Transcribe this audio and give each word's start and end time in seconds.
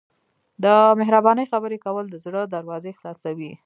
د 0.63 0.65
مهربانۍ 0.99 1.45
خبرې 1.51 1.77
کول 1.85 2.05
د 2.09 2.15
زړه 2.25 2.41
دروازې 2.55 2.91
خلاصوي. 2.99 3.51